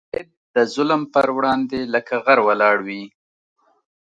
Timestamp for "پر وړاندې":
1.13-1.79